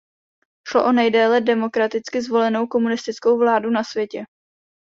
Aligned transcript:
Šlo 0.69 0.81
o 0.85 0.91
nejdéle 0.91 1.41
demokraticky 1.41 2.21
zvolenou 2.21 2.67
komunistickou 2.67 3.37
vládu 3.37 3.69
na 3.69 3.83
světě. 3.83 4.25